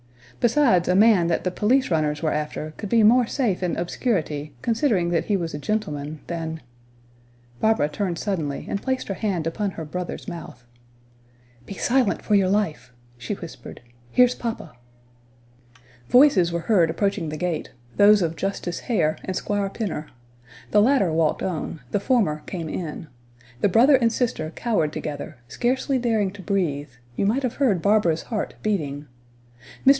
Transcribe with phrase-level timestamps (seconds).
[0.39, 4.55] Besides, a man that the police runners were after could be more safe in obscurity,
[4.63, 6.61] considering that he was a gentleman, than"
[7.61, 10.65] Barbara turned suddenly, and placed her hand upon her brother's mouth.
[11.67, 14.73] "Be silent for your life," she whispered, "here's papa."
[16.09, 20.07] Voices were heard approaching the gate those of Justice Hare and Squire Pinner.
[20.71, 23.05] The latter walked on; the former came in.
[23.59, 28.23] The brother and sister cowered together, scarcely daring to breathe; you might have heard Barbara's
[28.23, 29.05] heart beating.
[29.85, 29.89] Mr.